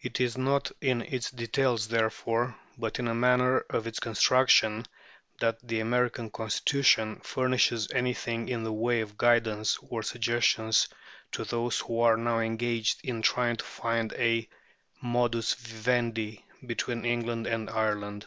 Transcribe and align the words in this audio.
It 0.00 0.20
is 0.20 0.36
not 0.36 0.72
in 0.80 1.02
its 1.02 1.30
details, 1.30 1.86
therefore, 1.86 2.58
but 2.76 2.98
in 2.98 3.04
the 3.04 3.14
manner 3.14 3.60
of 3.70 3.86
its 3.86 4.00
construction, 4.00 4.86
that 5.38 5.60
the 5.62 5.78
American 5.78 6.30
Constitution 6.30 7.20
furnishes 7.22 7.88
anything 7.92 8.48
in 8.48 8.64
the 8.64 8.72
way 8.72 9.02
of 9.02 9.16
guidance 9.16 9.78
or 9.80 10.02
suggestion 10.02 10.72
to 11.30 11.44
those 11.44 11.78
who 11.78 12.00
are 12.00 12.16
now 12.16 12.40
engaged 12.40 13.02
in 13.04 13.22
trying 13.22 13.54
to 13.54 13.64
find 13.64 14.12
a 14.14 14.48
modus 15.00 15.54
vivendi 15.54 16.44
between 16.66 17.04
England 17.04 17.46
and 17.46 17.70
Ireland. 17.70 18.26